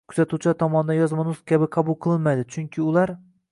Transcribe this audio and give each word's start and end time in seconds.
kuzatuvchilar 0.11 0.55
tomonidan 0.63 0.97
yozma 0.99 1.27
nutq 1.27 1.45
kabi 1.53 1.69
qabul 1.77 1.99
qilinmaydi, 2.09 2.49
chunki 2.57 2.85
ular 2.89 3.17
yo 3.17 3.23